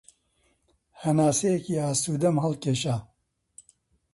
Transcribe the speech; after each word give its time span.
هەناسەیەکی 1.01 1.79
ئاسوودەم 1.81 2.35
هەڵکێشا 2.43 2.95